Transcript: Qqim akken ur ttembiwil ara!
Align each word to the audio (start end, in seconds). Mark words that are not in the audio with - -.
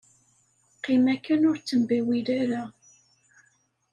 Qqim 0.77 1.05
akken 1.13 1.47
ur 1.49 1.57
ttembiwil 1.59 2.27
ara! 2.41 2.63